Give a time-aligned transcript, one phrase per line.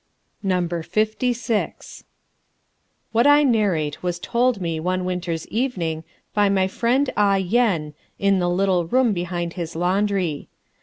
[0.41, 2.05] Number Fifty Six
[3.11, 8.39] What I narrate was told me one winter's evening by my friend Ah Yen in
[8.39, 10.49] the little room behind his laundry.